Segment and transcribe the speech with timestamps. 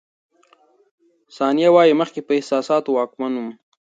[1.37, 3.49] ثانیه وايي، مخکې په احساساتو واکمن وم.